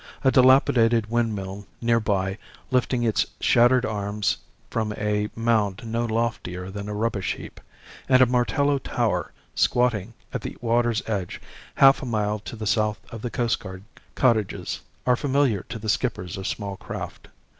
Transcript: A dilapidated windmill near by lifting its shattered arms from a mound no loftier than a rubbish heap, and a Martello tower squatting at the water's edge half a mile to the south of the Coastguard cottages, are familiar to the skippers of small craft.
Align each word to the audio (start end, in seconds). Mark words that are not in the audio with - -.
A 0.23 0.31
dilapidated 0.31 1.11
windmill 1.11 1.67
near 1.79 1.99
by 1.99 2.39
lifting 2.71 3.03
its 3.03 3.23
shattered 3.39 3.85
arms 3.85 4.37
from 4.71 4.93
a 4.93 5.29
mound 5.35 5.83
no 5.85 6.05
loftier 6.05 6.71
than 6.71 6.89
a 6.89 6.93
rubbish 6.95 7.35
heap, 7.35 7.61
and 8.09 8.19
a 8.19 8.25
Martello 8.25 8.79
tower 8.79 9.31
squatting 9.53 10.15
at 10.33 10.41
the 10.41 10.57
water's 10.59 11.03
edge 11.05 11.39
half 11.75 12.01
a 12.01 12.07
mile 12.07 12.39
to 12.39 12.55
the 12.55 12.65
south 12.65 12.97
of 13.11 13.21
the 13.21 13.29
Coastguard 13.29 13.83
cottages, 14.15 14.81
are 15.05 15.15
familiar 15.15 15.65
to 15.69 15.77
the 15.77 15.87
skippers 15.87 16.35
of 16.35 16.47
small 16.47 16.77
craft. 16.77 17.27